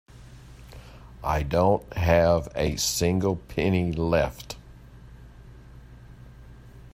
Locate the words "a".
2.55-2.75